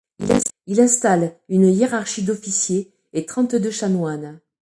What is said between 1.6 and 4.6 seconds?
hiérarchie d'officiers et trente-deux chanoines.